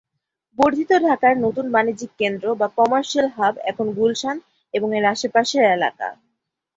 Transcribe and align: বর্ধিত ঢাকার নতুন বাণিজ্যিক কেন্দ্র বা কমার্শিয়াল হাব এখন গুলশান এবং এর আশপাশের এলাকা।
বর্ধিত 0.57 0.91
ঢাকার 1.05 1.33
নতুন 1.45 1.65
বাণিজ্যিক 1.71 2.11
কেন্দ্র 2.19 2.45
বা 2.59 2.67
কমার্শিয়াল 2.77 3.27
হাব 3.37 3.53
এখন 3.71 3.87
গুলশান 3.97 4.37
এবং 4.73 4.89
এর 4.97 5.05
আশপাশের 5.13 5.63
এলাকা। 5.73 6.07